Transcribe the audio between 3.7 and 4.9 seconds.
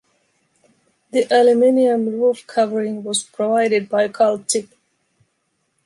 by Kalzip.